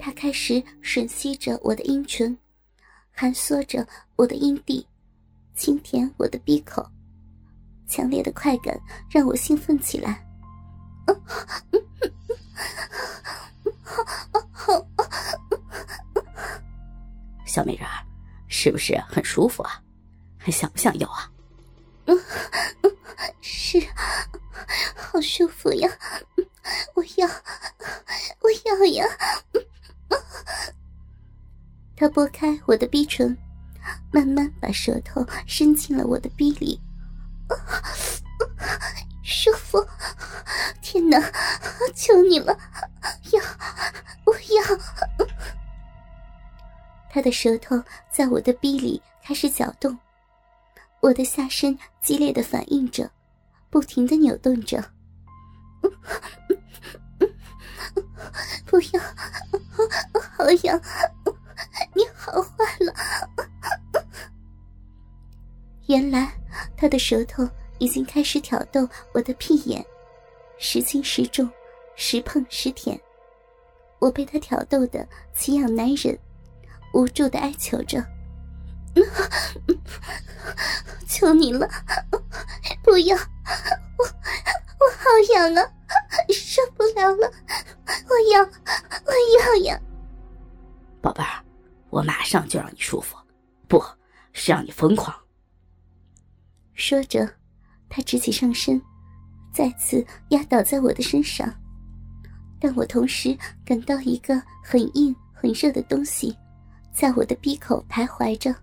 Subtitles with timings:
[0.00, 2.36] 他开始吮吸着我的阴唇，
[3.12, 4.86] 含缩着我的阴蒂，
[5.54, 6.84] 轻舔我的闭口。
[7.86, 10.26] 强烈的快感让我兴奋起来。
[17.44, 18.06] 小美人儿，
[18.48, 19.82] 是不是很舒服啊？
[20.38, 21.30] 还想不想要啊？
[23.42, 23.78] 是，
[24.96, 25.90] 好舒服呀！
[26.94, 27.28] 我要，
[28.40, 29.04] 我要呀！
[31.96, 33.36] 他拨开我的逼唇，
[34.12, 36.80] 慢慢把舌头伸进了我的逼里，
[39.22, 39.78] 舒服！
[40.82, 41.20] 天哪，
[41.94, 42.56] 求你了，
[43.32, 43.40] 要，
[44.24, 45.26] 我要！
[47.08, 47.80] 他的舌头
[48.10, 49.96] 在我的逼里开始搅动，
[51.00, 53.10] 我的下身激烈的反应着，
[53.68, 54.82] 不停的扭动着。
[58.66, 59.00] 不要，
[60.36, 60.80] 好痒！
[61.94, 62.92] 你好坏了！
[65.86, 66.32] 原来
[66.76, 69.84] 他的舌头已经开始挑逗我的屁眼，
[70.58, 71.50] 时轻时重，
[71.96, 72.98] 时碰时舔。
[73.98, 76.18] 我被他挑逗的奇痒难忍。
[76.92, 78.04] 无助的哀求着
[81.06, 81.68] ：“求你了，
[82.82, 83.16] 不要！
[83.16, 84.98] 我我好
[85.34, 85.72] 痒啊，
[86.32, 87.32] 受不了了！
[88.08, 89.80] 我要，我要呀！”
[91.02, 91.44] 宝贝儿，
[91.90, 93.16] 我马上就让你舒服，
[93.68, 93.82] 不
[94.32, 95.14] 是让你疯狂。
[96.74, 97.28] 说着，
[97.88, 98.80] 他直起上身，
[99.52, 101.52] 再次压倒在我的身上，
[102.60, 106.36] 但我同时感到一个很硬、很热的东西。
[106.92, 108.54] 在我的鼻口徘徊着，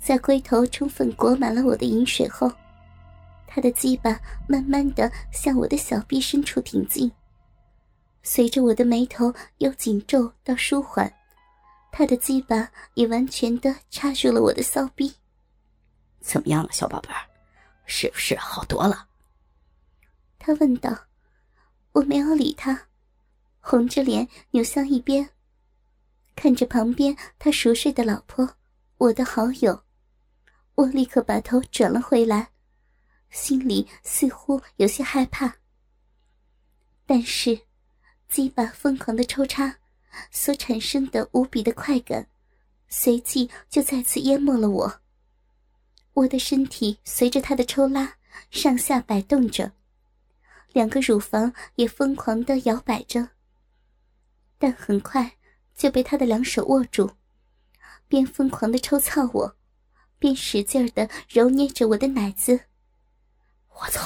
[0.00, 2.50] 在龟头充分裹满了我的饮水后，
[3.46, 7.12] 他的鸡巴慢慢的向我的小臂深处挺进。
[8.30, 11.10] 随着我的眉头由紧皱到舒缓，
[11.90, 15.10] 他的鸡巴也完全的插入了我的骚逼。
[16.20, 17.26] 怎么样了，小宝贝儿？
[17.86, 19.08] 是不是好多了？
[20.38, 20.94] 他问道。
[21.92, 22.88] 我没有理他，
[23.60, 25.30] 红着脸扭向一边。
[26.36, 28.56] 看着旁边他熟睡的老婆，
[28.98, 29.84] 我的好友，
[30.74, 32.50] 我立刻把头转了回来，
[33.30, 35.56] 心里似乎有些害怕。
[37.06, 37.58] 但是，
[38.28, 39.78] 鸡巴疯狂的抽插
[40.30, 42.28] 所产生的无比的快感，
[42.88, 45.00] 随即就再次淹没了我。
[46.14, 48.16] 我的身体随着他的抽拉
[48.50, 49.72] 上下摆动着，
[50.72, 53.30] 两个乳房也疯狂的摇摆着，
[54.58, 55.34] 但很快。
[55.78, 57.08] 就被他的两手握住，
[58.08, 59.56] 边疯狂的抽操我，
[60.18, 62.58] 边使劲的揉捏着我的奶子。
[63.68, 64.02] 我操，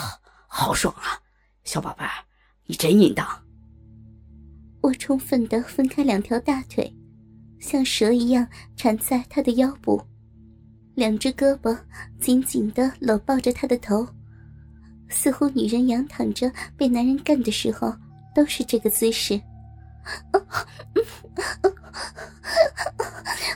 [0.47, 1.23] 好爽啊！
[1.65, 2.27] 小宝贝儿，
[2.65, 3.42] 你真淫荡。
[4.83, 6.93] 我充分的分开两条大腿，
[7.61, 10.03] 像蛇一样缠在他的腰部，
[10.97, 11.79] 两只胳膊
[12.21, 14.05] 紧紧的搂抱着他的头，
[15.09, 17.95] 似乎女人仰躺着被男人干的时候
[18.35, 19.41] 都是这个姿势。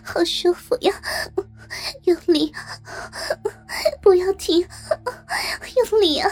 [0.05, 0.93] 好舒服呀！
[2.05, 2.53] 用力，
[4.01, 4.65] 不要停，
[5.91, 6.31] 用力啊！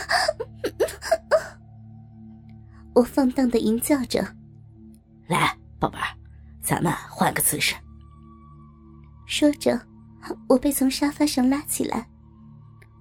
[2.94, 4.24] 我放荡的吟叫着
[5.26, 6.06] ：“来，宝贝儿，
[6.62, 7.74] 咱们换个姿势。”
[9.26, 9.80] 说着，
[10.48, 12.06] 我被从沙发上拉起来，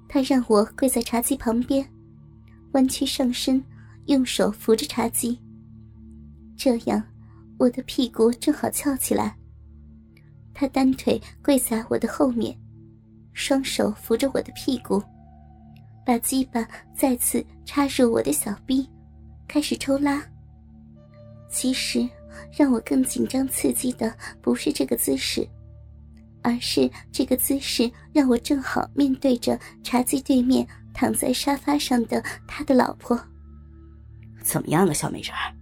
[0.07, 1.87] 他让我跪在茶几旁边，
[2.73, 3.63] 弯曲上身，
[4.05, 5.39] 用手扶着茶几。
[6.55, 7.03] 这样，
[7.57, 9.35] 我的屁股正好翘起来。
[10.53, 12.57] 他单腿跪在我的后面，
[13.33, 15.01] 双手扶着我的屁股，
[16.05, 18.87] 把鸡巴再次插入我的小臂，
[19.47, 20.23] 开始抽拉。
[21.53, 22.09] 其实，
[22.51, 25.47] 让我更紧张刺激的不是这个姿势，
[26.41, 33.17] 而是这个姿势让我正好面对着茶几对面躺在沙发上的他的老婆。
[34.43, 35.53] 怎么样啊，小美人儿？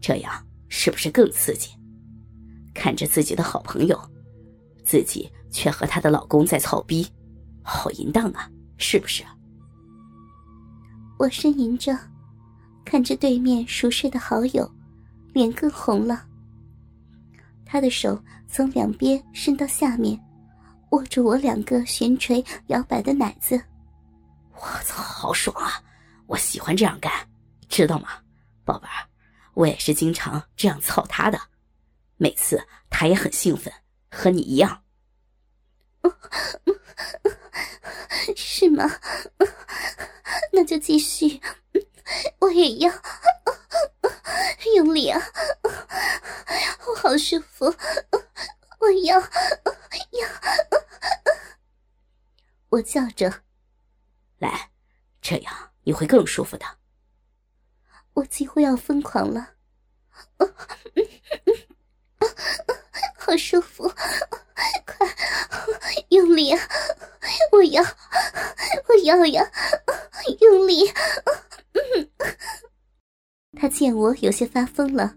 [0.00, 0.32] 这样
[0.68, 1.70] 是不是更刺激？
[2.72, 4.00] 看着自己的好朋友，
[4.84, 7.06] 自己却和她的老公在操逼，
[7.62, 9.24] 好淫荡啊，是不是？
[11.18, 11.98] 我呻吟着，
[12.84, 14.68] 看着对面熟睡的好友，
[15.32, 16.26] 脸更红了。
[17.64, 20.18] 他的手从两边伸到下面，
[20.90, 23.60] 握住我两个悬垂摇摆的奶子。
[24.54, 25.82] 我操，好爽啊！
[26.26, 27.12] 我喜欢这样干，
[27.68, 28.08] 知道吗，
[28.64, 29.08] 宝贝儿？
[29.54, 31.38] 我也是经常这样操他的，
[32.16, 33.72] 每次他也很兴奋，
[34.10, 34.82] 和你一样。
[38.36, 38.84] 是吗？
[40.52, 41.40] 那就继续，
[42.40, 42.92] 我也要
[44.76, 45.20] 用力啊！
[46.86, 47.66] 我好舒服，
[48.78, 49.28] 我要要！
[52.70, 53.42] 我叫着
[54.38, 54.70] ：“来，
[55.20, 56.66] 这样你会更舒服的。”
[58.14, 59.54] 我几乎要疯狂了，
[63.16, 65.08] 好舒服，快
[66.10, 66.68] 用力啊！
[67.52, 69.50] 我要，我要呀，
[70.40, 70.92] 用力！
[73.62, 75.14] 他见我有些发疯了，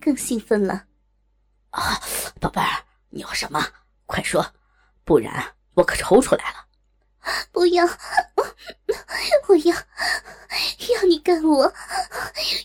[0.00, 0.84] 更兴奋了。
[1.70, 2.00] 啊，
[2.40, 3.60] 宝贝儿，你要什么？
[4.06, 4.54] 快说，
[5.02, 6.64] 不然我可抽出来了。
[7.50, 7.84] 不要，
[9.48, 11.74] 我要，要你干我，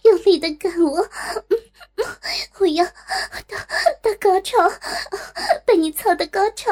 [0.03, 1.03] 用力的干我，
[2.59, 3.57] 我要到
[4.03, 4.57] 到高潮，
[5.65, 6.71] 被你操的高潮。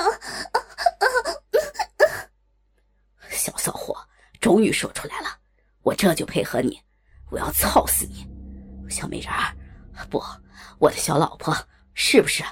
[3.32, 4.08] 小骚货，
[4.40, 5.36] 终于说出来了，
[5.82, 6.80] 我这就配合你，
[7.32, 8.24] 我要操死你，
[8.92, 9.56] 小美人儿，
[10.10, 10.22] 不，
[10.80, 11.56] 我的小老婆，
[11.94, 12.44] 是不是？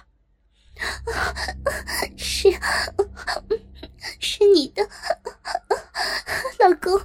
[2.18, 2.50] 是，
[4.20, 4.82] 是你的
[6.60, 6.98] 老公，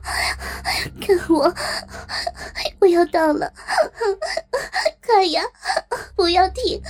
[1.01, 1.53] 看我，
[2.81, 3.53] 我要到了，
[5.05, 5.43] 快呀，
[6.15, 6.81] 不要停！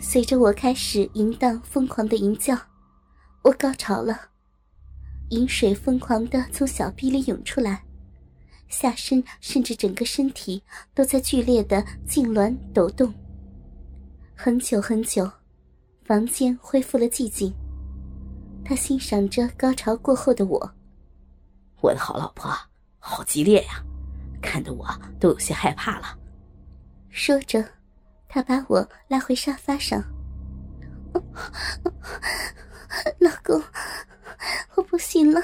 [0.00, 2.58] 随着我开始淫荡疯狂的淫叫，
[3.42, 4.29] 我高潮了，
[5.30, 7.82] 淫水疯狂的从小臂里涌出来。
[8.68, 10.62] 下身甚至整个身体
[10.94, 13.12] 都在剧烈的痉挛抖动。
[14.36, 15.28] 很久很久，
[16.04, 17.52] 房间恢复了寂静。
[18.64, 20.74] 他欣赏着高潮过后的我。
[21.80, 22.56] 我的好老婆，
[22.98, 23.84] 好激烈呀，
[24.40, 24.86] 看得我
[25.18, 26.16] 都有些害怕了。
[27.08, 27.64] 说着，
[28.28, 30.00] 他把我拉回沙发上。
[33.18, 33.60] 老公，
[34.74, 35.40] 我不行了，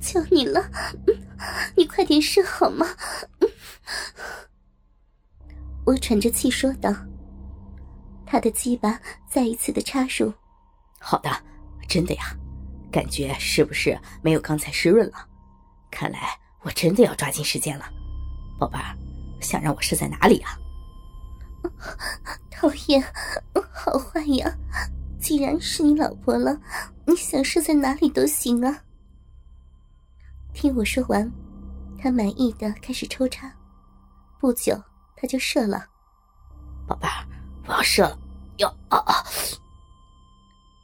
[0.00, 0.70] 求你了，
[1.76, 2.86] 你快点射好吗？
[5.84, 6.94] 我喘着气说道。
[8.26, 10.32] 他的鸡巴再一次的插入。
[11.00, 11.30] 好的，
[11.88, 12.36] 真的呀，
[12.92, 15.26] 感觉是不是没有刚才湿润了？
[15.90, 17.90] 看来我真的要抓紧时间了，
[18.58, 18.94] 宝贝儿，
[19.40, 20.56] 想让我射在哪里啊？
[22.50, 23.02] 讨厌，
[23.72, 24.54] 好坏呀！
[25.20, 26.58] 既然是你老婆了，
[27.06, 28.82] 你想射在哪里都行啊。
[30.54, 31.30] 听我说完，
[31.98, 33.52] 他满意的开始抽插，
[34.40, 34.74] 不久
[35.14, 35.86] 他就射了。
[36.86, 37.26] 宝贝儿，
[37.66, 38.18] 我要射了，
[38.56, 39.14] 要啊啊！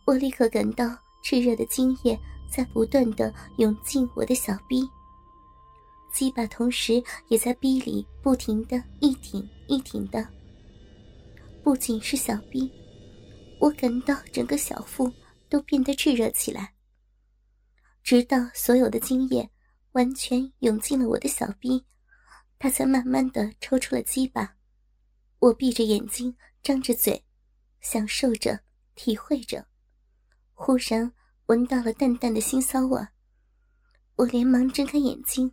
[0.06, 0.84] 我立刻感到
[1.24, 2.16] 炽热的精液
[2.48, 4.88] 在不断的涌进我的小逼，
[6.12, 10.24] 鸡巴同时也在逼里不停的一挺一挺的。
[11.64, 12.70] 不仅是小逼。
[13.58, 15.12] 我感到整个小腹
[15.48, 16.74] 都变得炙热起来，
[18.02, 19.50] 直到所有的精液
[19.92, 21.84] 完全涌进了我的小臂，
[22.58, 24.56] 他才慢慢的抽出了鸡巴。
[25.38, 27.24] 我闭着眼睛，张着嘴，
[27.80, 28.60] 享受着，
[28.94, 29.66] 体会着。
[30.52, 31.12] 忽然
[31.46, 33.00] 闻到了淡淡的腥骚味，
[34.16, 35.52] 我连忙睁开眼睛，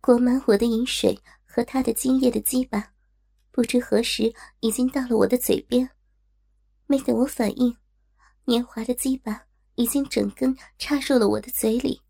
[0.00, 2.92] 裹满我的饮水和他的精液的鸡巴，
[3.50, 5.90] 不知何时已经到了我的嘴边。
[6.90, 7.76] 没等我反应，
[8.46, 9.42] 年华的鸡巴
[9.76, 12.02] 已经整根插入了我的嘴里。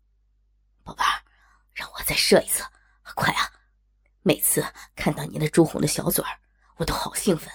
[0.83, 1.21] 宝贝儿，
[1.75, 2.63] 让我再射一次，
[3.13, 3.47] 快啊！
[4.23, 6.31] 每次看到你那朱红的小嘴儿，
[6.77, 7.47] 我都好兴奋。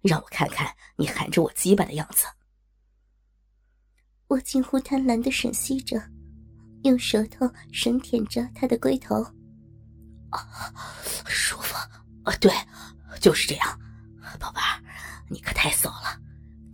[0.00, 2.26] 让我看看你含着我鸡巴的样子。
[4.26, 6.02] 我近乎贪婪的吮吸着，
[6.82, 9.22] 用舌头吮舔着他的龟头。
[10.30, 10.74] 啊，
[11.24, 11.76] 舒服！
[12.24, 12.52] 啊，对，
[13.20, 13.80] 就是这样。
[14.40, 14.82] 宝贝儿，
[15.30, 15.94] 你可太骚。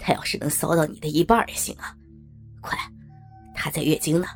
[0.06, 1.96] 他要是能骚到你的一半也行啊！
[2.61, 2.78] 快，
[3.54, 4.26] 他在月经呢，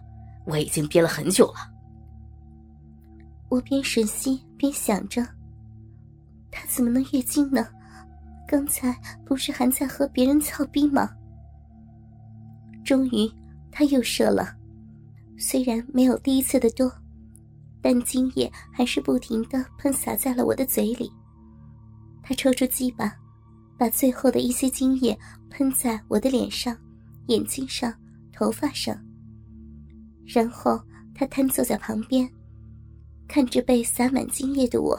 [0.46, 1.56] 我已经憋了很久了。
[3.50, 5.22] 我边吮吸边想着，
[6.50, 7.68] 他怎么能月经呢？
[8.46, 11.10] 刚才不是还在和别人操逼吗？
[12.82, 13.30] 终于，
[13.70, 14.56] 他又射了，
[15.36, 16.90] 虽然没有第一次的多，
[17.82, 21.12] 但精液还是不停的喷洒在了我的嘴里。
[22.22, 23.14] 他抽出鸡巴。
[23.78, 25.16] 把最后的一些精液
[25.50, 26.76] 喷在我的脸上、
[27.26, 27.92] 眼睛上、
[28.32, 28.96] 头发上，
[30.26, 30.80] 然后
[31.14, 32.28] 他瘫坐在旁边，
[33.26, 34.98] 看着被洒满精液的我，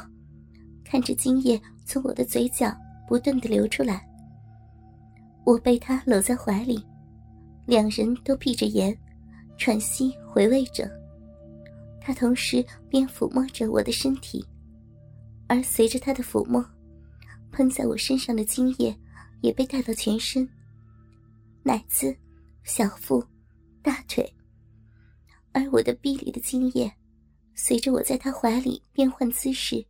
[0.83, 2.75] 看着精液从我的嘴角
[3.07, 4.07] 不断的流出来。
[5.45, 6.83] 我被他搂在怀里，
[7.65, 8.95] 两人都闭着眼，
[9.57, 10.89] 喘息回味着。
[12.01, 14.45] 他同时边抚摸着我的身体，
[15.47, 16.63] 而随着他的抚摸。
[17.51, 18.95] 喷在我身上的精液
[19.41, 20.47] 也被带到全身，
[21.63, 22.15] 奶子、
[22.63, 23.25] 小腹、
[23.81, 24.35] 大腿，
[25.51, 26.91] 而我的臂里的精液
[27.55, 29.85] 随着我在他怀里变换姿势，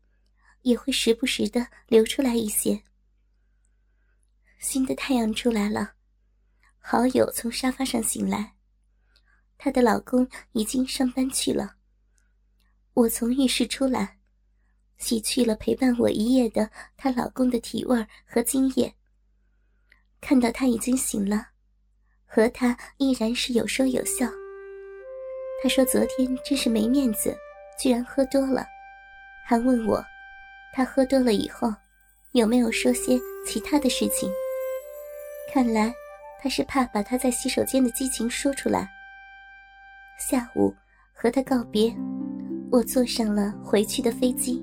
[0.62, 2.84] 也会时不时的流出来一些。
[4.60, 5.94] 新的太阳出来了，
[6.80, 8.56] 好友从沙发上醒来，
[9.58, 11.76] 她的老公已经上班去了。
[12.94, 14.20] 我从浴室出来，
[14.98, 18.94] 洗去了陪伴我一夜的她老公的体味和精液。
[20.22, 21.48] 看到他已经醒了，
[22.26, 24.28] 和他依然是有说有笑。
[25.62, 27.36] 他说昨天真是没面子。
[27.82, 28.68] 居然喝多了，
[29.46, 30.04] 还问我，
[30.74, 31.74] 他喝多了以后
[32.34, 34.30] 有没有说些其他的事情？
[35.54, 35.94] 看来
[36.42, 38.90] 他是怕把他在洗手间的激情说出来。
[40.20, 40.76] 下午
[41.14, 41.96] 和他告别，
[42.70, 44.62] 我坐上了回去的飞机。